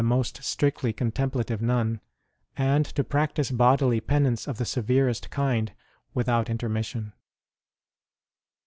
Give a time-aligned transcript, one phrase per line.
[0.01, 2.01] DOMINIC Q3 most strictly contemplative nun,
[2.57, 5.73] and to practise bodily penance of the severest kind
[6.15, 7.13] without intermission.